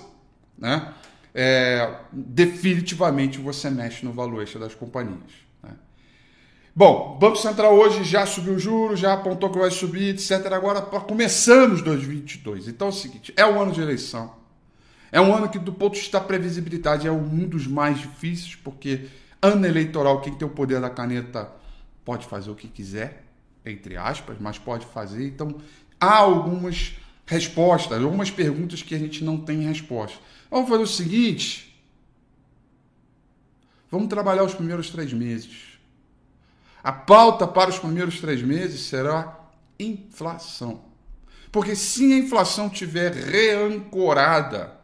né? 0.57 0.93
É, 1.33 1.95
definitivamente 2.11 3.39
você 3.39 3.69
mexe 3.69 4.05
no 4.05 4.11
valuation 4.11 4.59
das 4.59 4.73
companhias. 4.73 5.31
Né? 5.63 5.71
Bom, 6.75 7.17
Banco 7.19 7.37
Central 7.37 7.75
hoje 7.75 8.03
já 8.03 8.25
subiu 8.25 8.53
o 8.53 8.59
juros, 8.59 8.99
já 8.99 9.13
apontou 9.13 9.49
que 9.51 9.59
vai 9.59 9.71
subir, 9.71 10.15
etc. 10.15 10.53
Agora 10.53 10.81
começamos 10.81 11.81
2022. 11.81 12.67
Então 12.67 12.87
é 12.87 12.89
o 12.89 12.93
seguinte: 12.93 13.33
é 13.35 13.45
um 13.45 13.61
ano 13.61 13.71
de 13.71 13.81
eleição. 13.81 14.39
É 15.11 15.19
um 15.19 15.35
ano 15.35 15.49
que, 15.49 15.57
do 15.57 15.73
ponto 15.73 15.93
de 15.93 16.01
vista 16.01 16.19
da 16.19 16.25
previsibilidade, 16.25 17.07
é 17.07 17.11
um 17.11 17.47
dos 17.47 17.65
mais 17.65 17.99
difíceis, 17.99 18.55
porque 18.55 19.07
ano 19.41 19.65
eleitoral, 19.65 20.21
quem 20.21 20.33
tem 20.33 20.47
o 20.47 20.51
poder 20.51 20.79
da 20.79 20.89
caneta 20.89 21.49
pode 22.05 22.27
fazer 22.27 22.51
o 22.51 22.55
que 22.55 22.67
quiser, 22.67 23.23
entre 23.65 23.97
aspas, 23.97 24.37
mas 24.39 24.59
pode 24.59 24.85
fazer. 24.85 25.25
Então, 25.25 25.55
há 25.99 26.17
algumas 26.17 26.95
respostas, 27.25 28.01
algumas 28.01 28.31
perguntas 28.31 28.81
que 28.81 28.95
a 28.95 28.99
gente 28.99 29.23
não 29.23 29.37
tem 29.37 29.67
resposta. 29.67 30.17
Vamos 30.49 30.69
fazer 30.69 30.83
o 30.83 30.87
seguinte: 30.87 31.83
vamos 33.89 34.07
trabalhar 34.07 34.43
os 34.43 34.53
primeiros 34.53 34.89
três 34.89 35.13
meses. 35.13 35.79
A 36.83 36.91
pauta 36.91 37.45
para 37.45 37.69
os 37.69 37.77
primeiros 37.77 38.19
três 38.19 38.41
meses 38.41 38.81
será 38.81 39.37
inflação. 39.79 40.85
Porque 41.51 41.75
se 41.75 42.13
a 42.13 42.17
inflação 42.17 42.69
tiver 42.69 43.11
reancorada, 43.11 44.79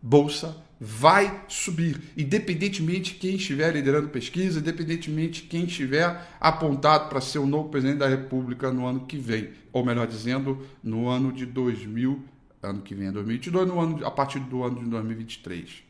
bolsa 0.00 0.56
vai 0.82 1.44
subir, 1.46 2.00
independentemente 2.16 3.12
de 3.12 3.20
quem 3.20 3.36
estiver 3.36 3.70
liderando 3.72 4.08
pesquisa, 4.08 4.60
independentemente 4.60 5.42
de 5.42 5.48
quem 5.48 5.64
estiver 5.64 6.26
apontado 6.40 7.10
para 7.10 7.20
ser 7.20 7.38
o 7.38 7.46
novo 7.46 7.68
presidente 7.68 7.98
da 7.98 8.08
República 8.08 8.72
no 8.72 8.86
ano 8.86 9.04
que 9.06 9.18
vem, 9.18 9.50
ou 9.72 9.84
melhor 9.84 10.06
dizendo, 10.06 10.66
no 10.82 11.06
ano 11.08 11.32
de 11.32 11.44
2000, 11.44 12.24
ano 12.62 12.82
que 12.82 12.94
vem 12.94 13.08
é 13.08 13.12
2022, 13.12 13.68
no 13.68 13.80
ano, 13.80 14.06
a 14.06 14.10
partir 14.10 14.40
do 14.40 14.62
ano 14.62 14.80
de 14.80 14.86
2023. 14.86 15.82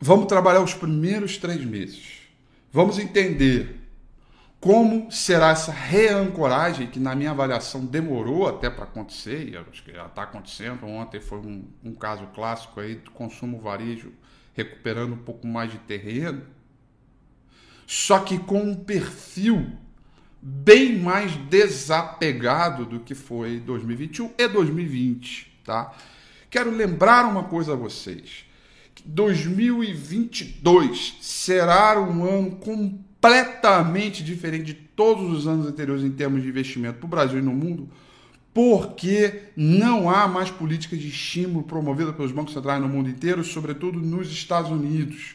Vamos 0.00 0.26
trabalhar 0.26 0.60
os 0.60 0.74
primeiros 0.74 1.36
três 1.38 1.64
meses. 1.64 2.20
Vamos 2.72 2.98
entender 2.98 3.78
como 4.60 5.10
será 5.10 5.50
essa 5.50 5.70
reancoragem, 5.70 6.88
que 6.88 6.98
na 6.98 7.14
minha 7.14 7.30
avaliação 7.30 7.84
demorou 7.84 8.48
até 8.48 8.68
para 8.68 8.84
acontecer, 8.84 9.48
e 9.48 9.56
acho 9.56 9.82
que 9.84 9.92
já 9.92 10.06
está 10.06 10.24
acontecendo. 10.24 10.84
Ontem 10.86 11.20
foi 11.20 11.38
um, 11.38 11.64
um, 11.84 11.94
caso 11.94 12.26
clássico 12.34 12.80
aí 12.80 12.96
do 12.96 13.10
consumo 13.12 13.60
varejo 13.60 14.12
recuperando 14.54 15.12
um 15.12 15.18
pouco 15.18 15.46
mais 15.46 15.70
de 15.70 15.78
terreno, 15.78 16.42
só 17.86 18.18
que 18.18 18.38
com 18.38 18.60
um 18.60 18.74
perfil 18.74 19.78
bem 20.40 20.98
mais 20.98 21.32
desapegado 21.32 22.84
do 22.84 23.00
que 23.00 23.14
foi 23.14 23.58
2021 23.60 24.32
e 24.38 24.48
2020, 24.48 25.60
tá? 25.64 25.94
Quero 26.50 26.70
lembrar 26.70 27.26
uma 27.26 27.44
coisa 27.44 27.72
a 27.72 27.76
vocês. 27.76 28.44
2022 29.04 31.18
será 31.20 32.00
um 32.00 32.24
ano 32.24 32.56
com 32.56 32.98
completamente 33.20 34.22
diferente 34.22 34.66
de 34.66 34.74
todos 34.74 35.36
os 35.36 35.46
anos 35.46 35.66
anteriores 35.66 36.04
em 36.04 36.10
termos 36.10 36.42
de 36.42 36.48
investimento 36.48 36.98
para 36.98 37.06
o 37.06 37.10
Brasil 37.10 37.38
e 37.38 37.42
no 37.42 37.52
mundo, 37.52 37.88
porque 38.54 39.42
não 39.56 40.08
há 40.08 40.28
mais 40.28 40.50
política 40.50 40.96
de 40.96 41.08
estímulo 41.08 41.64
promovida 41.64 42.12
pelos 42.12 42.32
bancos 42.32 42.54
centrais 42.54 42.80
no 42.80 42.88
mundo 42.88 43.08
inteiro, 43.08 43.42
sobretudo 43.42 44.00
nos 44.00 44.30
Estados 44.30 44.70
Unidos. 44.70 45.34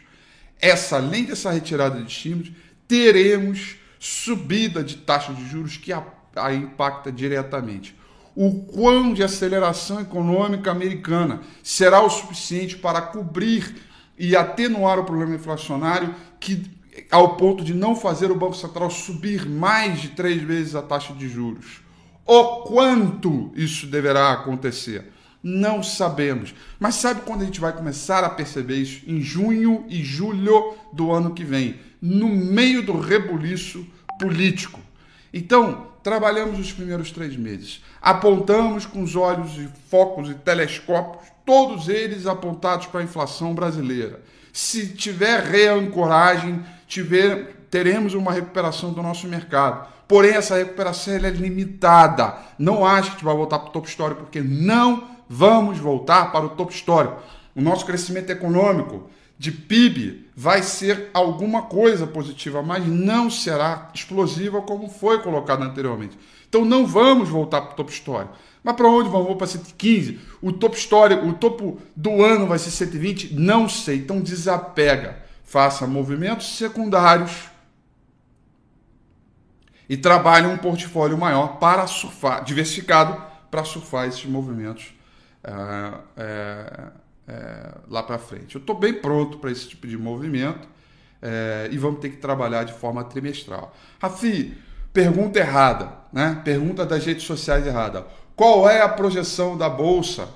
Essa, 0.60 0.96
além 0.96 1.26
dessa 1.26 1.52
retirada 1.52 2.02
de 2.02 2.10
estímulos, 2.10 2.52
teremos 2.88 3.76
subida 4.04 4.84
de 4.84 4.98
taxa 4.98 5.34
de 5.34 5.48
juros 5.48 5.78
que 5.78 5.94
a, 5.94 6.04
a 6.36 6.54
impacta 6.54 7.10
diretamente. 7.10 7.98
O 8.36 8.64
quão 8.66 9.14
de 9.14 9.24
aceleração 9.24 10.02
econômica 10.02 10.70
americana 10.70 11.40
será 11.64 12.02
o 12.02 12.10
suficiente 12.10 12.76
para 12.76 13.02
cobrir 13.02 13.78
e 14.20 14.36
atenuar 14.36 15.00
o 15.00 15.06
problema 15.06 15.36
inflacionário 15.36 16.14
que 16.38 16.70
ao 17.10 17.38
ponto 17.38 17.64
de 17.64 17.74
não 17.74 17.96
fazer 17.96 18.30
o 18.30 18.36
Banco 18.36 18.58
Central 18.58 18.90
subir 18.90 19.48
mais 19.48 20.02
de 20.02 20.10
três 20.10 20.42
vezes 20.42 20.76
a 20.76 20.82
taxa 20.82 21.14
de 21.14 21.30
juros. 21.30 21.80
O 22.26 22.64
quanto 22.64 23.54
isso 23.56 23.88
deverá 23.88 24.34
acontecer? 24.34 25.14
Não 25.42 25.82
sabemos. 25.82 26.54
Mas 26.78 26.96
sabe 26.96 27.22
quando 27.22 27.44
a 27.44 27.46
gente 27.46 27.62
vai 27.62 27.72
começar 27.72 28.22
a 28.26 28.30
perceber 28.30 28.76
isso? 28.76 29.02
Em 29.08 29.22
junho 29.22 29.86
e 29.88 30.04
julho 30.04 30.74
do 30.92 31.10
ano 31.10 31.34
que 31.34 31.46
vem, 31.46 31.80
no 32.04 32.28
meio 32.28 32.84
do 32.84 33.00
rebuliço 33.00 33.88
político. 34.20 34.82
Então, 35.34 35.88
trabalhamos 36.04 36.60
os 36.60 36.70
primeiros 36.70 37.14
três 37.14 37.38
meses. 37.38 37.82
Apontamos 38.02 38.86
com 38.86 39.02
os 39.02 39.16
olhos 39.16 39.58
e 39.58 39.70
focos 39.90 40.30
e 40.30 40.34
telescópios, 40.34 41.32
todos 41.46 41.88
eles 41.88 42.28
apontados 42.28 42.88
para 42.88 43.00
a 43.00 43.04
inflação 43.06 43.56
brasileira. 43.56 44.20
Se 44.52 44.88
tiver 44.88 45.44
reancoragem, 45.44 46.62
tiver, 46.90 47.56
teremos 47.72 48.14
uma 48.14 48.34
recuperação 48.34 48.92
do 48.92 49.02
nosso 49.02 49.26
mercado. 49.26 49.88
Porém, 50.06 50.34
essa 50.34 50.58
recuperação 50.58 51.14
é 51.14 51.30
limitada. 51.30 52.36
Não 52.60 52.86
acho 52.86 53.04
que 53.04 53.08
a 53.08 53.14
gente 53.14 53.26
vai 53.26 53.36
voltar 53.36 53.60
para 53.60 53.70
o 53.70 53.72
topo 53.72 53.88
histórico, 53.88 54.24
porque 54.24 54.42
não 54.42 55.08
vamos 55.30 55.80
voltar 55.80 56.34
para 56.34 56.46
o 56.46 56.50
topo 56.50 56.74
histórico. 56.74 57.24
O 57.56 57.62
nosso 57.62 57.86
crescimento 57.86 58.30
econômico 58.30 59.10
de 59.40 59.54
PIB 59.54 60.23
vai 60.36 60.64
ser 60.64 61.10
alguma 61.14 61.64
coisa 61.64 62.08
positiva, 62.08 62.62
mas 62.62 62.86
não 62.88 63.30
será 63.30 63.90
explosiva 63.94 64.62
como 64.62 64.90
foi 64.90 65.22
colocado 65.22 65.64
anteriormente. 65.64 66.18
Então 66.50 66.66
não 66.66 66.86
vamos 66.86 67.30
voltar 67.30 67.62
para 67.62 67.74
o 67.74 67.76
topo 67.76 67.92
histórico. 67.92 68.34
Mas 68.64 68.76
para 68.76 68.88
onde 68.88 69.10
vamos? 69.10 69.26
Vamos 69.26 69.38
para 69.38 69.48
115? 69.48 70.20
O 70.42 70.52
topo 70.52 70.76
histórico, 70.76 71.26
o 71.28 71.34
topo 71.34 71.80
do 71.96 72.24
ano 72.24 72.48
vai 72.48 72.58
ser 72.58 72.72
120? 72.72 73.34
Não 73.34 73.68
sei. 73.68 73.98
Então 73.98 74.22
desapega 74.22 75.24
faça 75.54 75.86
movimentos 75.86 76.58
secundários 76.58 77.50
e 79.88 79.96
trabalhe 79.96 80.48
um 80.48 80.58
portfólio 80.58 81.16
maior 81.16 81.60
para 81.60 81.86
surfar, 81.86 82.44
diversificado, 82.44 83.22
para 83.52 83.64
surfar 83.64 84.08
esses 84.08 84.26
movimentos 84.26 84.96
é, 85.44 85.94
é, 86.18 86.92
é, 87.28 87.78
lá 87.88 88.04
para 88.04 88.18
frente. 88.18 88.56
Eu 88.56 88.62
estou 88.62 88.78
bem 88.78 88.94
pronto 88.94 89.38
para 89.38 89.52
esse 89.52 89.68
tipo 89.68 89.88
de 89.88 89.98
movimento 89.98 90.68
é, 91.22 91.70
e 91.72 91.78
vamos 91.78 92.00
ter 92.00 92.10
que 92.10 92.18
trabalhar 92.18 92.64
de 92.64 92.74
forma 92.74 93.04
trimestral. 93.04 93.76
Rafi, 94.02 94.58
pergunta 94.92 95.40
errada, 95.40 95.92
né? 96.12 96.42
Pergunta 96.44 96.86
das 96.86 97.06
redes 97.06 97.24
sociais 97.24 97.66
errada. 97.66 98.06
Qual 98.36 98.70
é 98.70 98.82
a 98.82 98.90
projeção 98.90 99.58
da 99.58 99.70
bolsa 99.70 100.28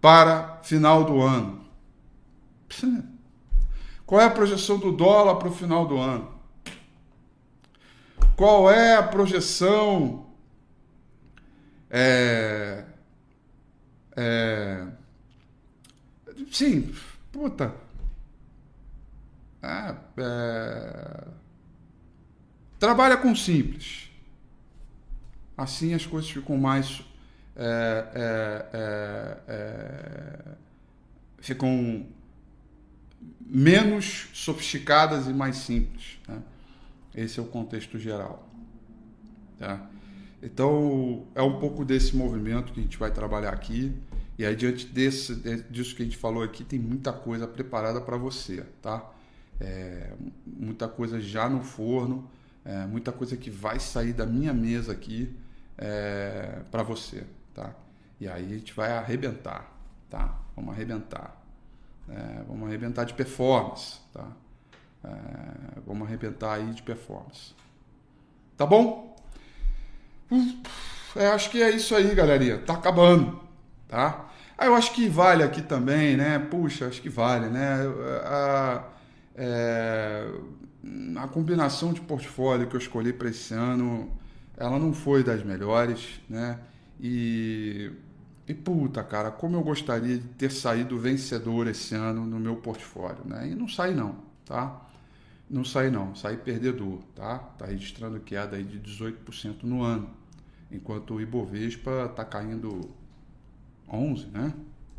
para 0.00 0.60
final 0.62 1.04
do 1.04 1.20
ano? 1.20 1.66
Qual 4.06 4.20
é 4.20 4.24
a 4.24 4.30
projeção 4.30 4.78
do 4.78 4.92
dólar 4.92 5.36
para 5.36 5.48
o 5.48 5.52
final 5.52 5.86
do 5.86 5.98
ano? 5.98 6.38
Qual 8.36 8.70
é 8.70 8.96
a 8.96 9.02
projeção 9.02 10.26
é, 11.90 12.84
é, 14.16 14.86
sim, 16.50 16.94
puta. 17.32 17.74
É, 19.62 19.94
é, 20.18 21.28
trabalha 22.78 23.16
com 23.16 23.34
simples. 23.34 24.10
Assim 25.56 25.94
as 25.94 26.06
coisas 26.06 26.30
ficam 26.30 26.56
mais. 26.56 27.02
É, 27.56 28.66
é, 28.72 29.38
é, 29.48 30.54
ficam 31.38 32.06
menos 33.40 34.28
sofisticadas 34.32 35.26
e 35.26 35.32
mais 35.32 35.56
simples. 35.56 36.20
Né? 36.28 36.40
Esse 37.14 37.40
é 37.40 37.42
o 37.42 37.46
contexto 37.46 37.98
geral. 37.98 38.48
Tá? 39.58 39.88
Então, 40.40 41.26
é 41.34 41.42
um 41.42 41.58
pouco 41.58 41.84
desse 41.84 42.14
movimento 42.14 42.72
que 42.72 42.78
a 42.78 42.82
gente 42.82 42.96
vai 42.96 43.10
trabalhar 43.10 43.52
aqui. 43.52 43.92
E 44.38 44.46
aí, 44.46 44.54
diante 44.54 44.86
desse, 44.86 45.34
disso 45.68 45.96
que 45.96 46.02
a 46.02 46.04
gente 46.04 46.16
falou 46.16 46.44
aqui, 46.44 46.62
tem 46.62 46.78
muita 46.78 47.12
coisa 47.12 47.46
preparada 47.46 48.00
para 48.00 48.16
você, 48.16 48.64
tá? 48.80 49.10
É, 49.60 50.12
muita 50.46 50.86
coisa 50.86 51.20
já 51.20 51.48
no 51.48 51.64
forno, 51.64 52.30
é, 52.64 52.86
muita 52.86 53.10
coisa 53.10 53.36
que 53.36 53.50
vai 53.50 53.80
sair 53.80 54.12
da 54.12 54.24
minha 54.24 54.54
mesa 54.54 54.92
aqui 54.92 55.36
é, 55.76 56.60
para 56.70 56.84
você, 56.84 57.24
tá? 57.52 57.74
E 58.20 58.28
aí 58.28 58.44
a 58.44 58.58
gente 58.58 58.72
vai 58.74 58.92
arrebentar, 58.92 59.72
tá? 60.08 60.38
Vamos 60.54 60.72
arrebentar. 60.72 61.36
É, 62.08 62.42
vamos 62.46 62.68
arrebentar 62.68 63.04
de 63.04 63.14
performance, 63.14 63.98
tá? 64.12 64.30
É, 65.02 65.80
vamos 65.84 66.06
arrebentar 66.06 66.54
aí 66.54 66.72
de 66.72 66.82
performance. 66.82 67.54
Tá 68.56 68.64
bom? 68.64 69.16
É, 71.16 71.26
acho 71.28 71.50
que 71.50 71.60
é 71.60 71.70
isso 71.70 71.94
aí, 71.96 72.14
galerinha. 72.14 72.58
Tá 72.58 72.74
acabando, 72.74 73.40
tá? 73.88 74.27
Ah, 74.58 74.66
eu 74.66 74.74
acho 74.74 74.92
que 74.92 75.08
vale 75.08 75.42
aqui 75.44 75.62
também, 75.62 76.16
né? 76.16 76.38
Puxa, 76.38 76.86
acho 76.88 77.00
que 77.00 77.08
vale, 77.08 77.48
né? 77.48 77.76
A, 78.24 78.84
é, 79.36 80.26
a 81.16 81.28
combinação 81.28 81.92
de 81.92 82.00
portfólio 82.00 82.66
que 82.68 82.74
eu 82.74 82.80
escolhi 82.80 83.12
para 83.12 83.28
esse 83.28 83.54
ano, 83.54 84.10
ela 84.56 84.78
não 84.78 84.92
foi 84.92 85.22
das 85.22 85.42
melhores, 85.44 86.20
né? 86.28 86.58
E 87.00 87.90
e 88.48 88.54
puta, 88.54 89.04
cara, 89.04 89.30
como 89.30 89.56
eu 89.56 89.62
gostaria 89.62 90.18
de 90.18 90.24
ter 90.26 90.50
saído 90.50 90.98
vencedor 90.98 91.68
esse 91.68 91.94
ano 91.94 92.26
no 92.26 92.40
meu 92.40 92.56
portfólio, 92.56 93.22
né? 93.26 93.48
E 93.50 93.54
não 93.54 93.68
saí 93.68 93.94
não, 93.94 94.16
tá? 94.44 94.86
Não 95.50 95.64
saí 95.64 95.90
não, 95.90 96.14
saí 96.14 96.36
perdedor, 96.36 97.00
tá? 97.14 97.38
Tá 97.38 97.66
registrando 97.66 98.20
queda 98.20 98.56
aí 98.56 98.64
de 98.64 98.78
18% 98.78 99.64
no 99.64 99.82
ano, 99.82 100.10
enquanto 100.70 101.14
o 101.14 101.20
Ibovespa 101.20 102.08
tá 102.16 102.24
caindo 102.24 102.90
11, 103.90 104.26
né? 104.26 104.52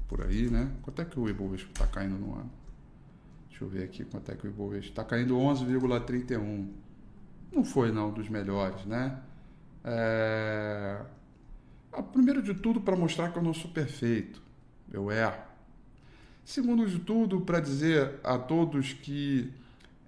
Por 0.07 0.21
aí, 0.25 0.49
né? 0.49 0.71
Quanto 0.81 1.01
é 1.01 1.05
que 1.05 1.19
o 1.19 1.29
Ibovespa 1.29 1.69
tá 1.73 1.87
caindo 1.87 2.17
no 2.17 2.33
ano? 2.33 2.51
Deixa 3.49 3.63
eu 3.63 3.69
ver 3.69 3.83
aqui 3.83 4.03
quanto 4.05 4.31
é 4.31 4.35
que 4.35 4.47
o 4.47 4.49
Ibovespa 4.49 4.95
tá 4.95 5.03
caindo 5.03 5.35
11,31. 5.35 6.67
Não 7.51 7.63
foi 7.63 7.91
não 7.91 8.11
dos 8.11 8.29
melhores, 8.29 8.85
né? 8.85 9.19
É 9.83 11.01
ah, 11.91 12.03
primeiro 12.03 12.41
de 12.41 12.53
tudo, 12.53 12.79
para 12.79 12.95
mostrar 12.95 13.31
que 13.31 13.37
eu 13.37 13.43
não 13.43 13.53
sou 13.53 13.69
perfeito. 13.71 14.41
Eu 14.91 15.11
erro. 15.11 15.41
Segundo 16.45 16.87
de 16.87 16.99
tudo, 16.99 17.41
para 17.41 17.59
dizer 17.59 18.19
a 18.23 18.37
todos 18.37 18.93
que 18.93 19.51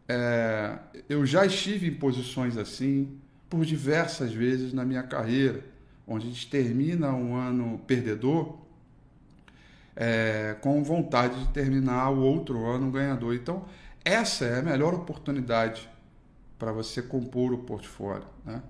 é, 0.07 0.79
eu 1.09 1.25
já 1.25 1.45
estive 1.45 1.87
em 1.87 1.93
posições 1.93 2.57
assim 2.57 3.17
por 3.49 3.65
diversas 3.65 4.31
vezes 4.31 4.73
na 4.73 4.85
minha 4.85 5.03
carreira, 5.03 5.63
onde 6.07 6.27
a 6.27 6.29
gente 6.29 6.49
termina 6.49 7.13
um 7.13 7.35
ano 7.35 7.79
perdedor 7.85 8.57
é, 9.95 10.55
com 10.61 10.83
vontade 10.83 11.39
de 11.39 11.47
terminar 11.49 12.09
o 12.09 12.21
outro 12.21 12.65
ano 12.65 12.89
ganhador. 12.91 13.33
Então, 13.35 13.65
essa 14.03 14.45
é 14.45 14.59
a 14.59 14.61
melhor 14.61 14.93
oportunidade 14.93 15.89
para 16.57 16.71
você 16.71 17.01
compor 17.01 17.53
o 17.53 17.59
portfólio. 17.59 18.27
Né? 18.45 18.61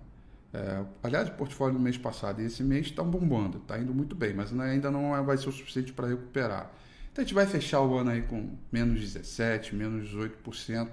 É, 0.54 0.84
aliás, 1.04 1.30
o 1.30 1.34
portfólio 1.34 1.76
do 1.76 1.80
mês 1.80 1.98
passado 1.98 2.42
e 2.42 2.46
esse 2.46 2.64
mês 2.64 2.88
estão 2.88 3.10
bombando, 3.10 3.58
está 3.58 3.78
indo 3.78 3.94
muito 3.94 4.16
bem, 4.16 4.34
mas 4.34 4.58
ainda 4.60 4.92
não 4.92 5.16
é, 5.16 5.22
vai 5.22 5.38
ser 5.38 5.50
o 5.50 5.52
suficiente 5.52 5.94
para 5.94 6.08
recuperar. 6.08 6.72
Então 7.12 7.22
a 7.22 7.26
gente 7.26 7.34
vai 7.34 7.46
fechar 7.46 7.82
o 7.82 7.98
ano 7.98 8.12
aí 8.12 8.22
com 8.22 8.58
menos 8.72 9.00
17%, 9.02 9.74
menos 9.74 10.10
18%, 10.14 10.90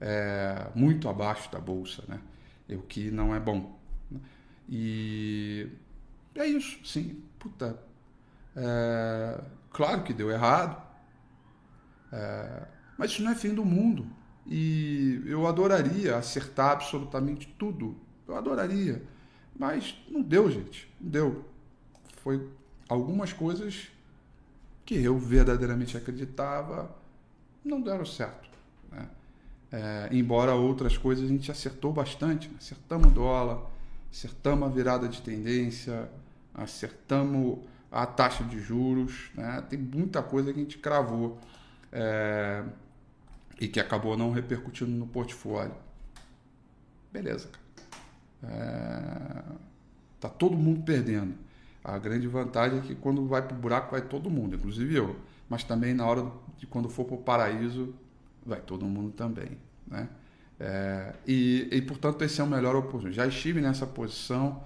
é, 0.00 0.66
muito 0.74 1.08
abaixo 1.08 1.50
da 1.50 1.60
bolsa, 1.60 2.02
né? 2.08 2.18
o 2.70 2.82
que 2.82 3.10
não 3.10 3.34
é 3.34 3.40
bom. 3.40 3.78
Né? 4.10 4.20
E 4.68 5.68
é 6.34 6.46
isso, 6.46 6.78
sim. 6.84 7.22
Puta, 7.38 7.76
é, 8.56 9.40
claro 9.70 10.02
que 10.02 10.12
deu 10.12 10.30
errado, 10.30 10.80
é, 12.12 12.66
mas 12.98 13.12
isso 13.12 13.22
não 13.22 13.32
é 13.32 13.34
fim 13.34 13.54
do 13.54 13.64
mundo. 13.64 14.06
E 14.46 15.22
eu 15.26 15.46
adoraria 15.46 16.16
acertar 16.16 16.72
absolutamente 16.72 17.46
tudo. 17.58 17.96
Eu 18.26 18.36
adoraria. 18.36 19.02
Mas 19.56 19.96
não 20.08 20.20
deu, 20.20 20.50
gente. 20.50 20.92
Não 21.00 21.10
deu. 21.10 21.44
Foi 22.22 22.48
algumas 22.88 23.32
coisas 23.32 23.88
que 24.84 24.96
eu 24.96 25.18
verdadeiramente 25.18 25.96
acreditava 25.96 26.94
não 27.64 27.80
deram 27.80 28.04
certo. 28.04 28.58
Né? 28.90 29.08
É, 29.70 30.08
embora 30.10 30.54
outras 30.54 30.98
coisas 30.98 31.24
a 31.24 31.28
gente 31.28 31.50
acertou 31.50 31.92
bastante. 31.92 32.48
Né? 32.48 32.56
Acertamos 32.58 33.08
o 33.08 33.10
dólar, 33.10 33.70
acertamos 34.10 34.68
a 34.68 34.70
virada 34.70 35.08
de 35.08 35.22
tendência, 35.22 36.10
acertamos 36.52 37.60
a 37.92 38.06
taxa 38.06 38.42
de 38.42 38.58
juros. 38.58 39.30
Né? 39.34 39.62
Tem 39.68 39.78
muita 39.78 40.22
coisa 40.22 40.52
que 40.52 40.58
a 40.58 40.62
gente 40.62 40.78
cravou 40.78 41.38
é, 41.92 42.64
e 43.60 43.68
que 43.68 43.78
acabou 43.78 44.16
não 44.16 44.32
repercutindo 44.32 44.90
no 44.90 45.06
portfólio. 45.06 45.74
Beleza, 47.12 47.48
cara. 47.48 47.62
É, 48.44 49.42
tá 50.18 50.28
todo 50.28 50.56
mundo 50.56 50.82
perdendo. 50.82 51.34
A 51.84 51.98
grande 51.98 52.26
vantagem 52.26 52.78
é 52.78 52.82
que 52.82 52.94
quando 52.94 53.26
vai 53.26 53.42
para 53.42 53.56
o 53.56 53.60
buraco 53.60 53.90
vai 53.90 54.00
todo 54.00 54.30
mundo, 54.30 54.56
inclusive 54.56 54.94
eu. 54.94 55.16
Mas 55.48 55.62
também 55.62 55.92
na 55.92 56.06
hora 56.06 56.30
de 56.56 56.66
quando 56.66 56.88
for 56.88 57.04
para 57.04 57.14
o 57.14 57.18
paraíso 57.18 57.94
vai 58.44 58.60
todo 58.60 58.86
mundo 58.86 59.12
também, 59.12 59.58
né? 59.86 60.08
É, 60.58 61.14
e, 61.26 61.68
e 61.72 61.82
portanto 61.82 62.22
esse 62.22 62.40
é 62.40 62.44
o 62.44 62.46
melhor 62.46 62.76
oportunidade. 62.76 63.16
Já 63.16 63.26
estive 63.26 63.60
nessa 63.60 63.86
posição 63.86 64.62